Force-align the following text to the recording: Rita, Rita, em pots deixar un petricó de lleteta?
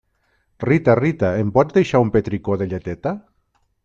Rita, 0.67 0.95
Rita, 0.99 1.29
em 1.43 1.51
pots 1.57 1.77
deixar 1.79 2.01
un 2.05 2.13
petricó 2.17 2.57
de 2.63 2.69
lleteta? 2.73 3.13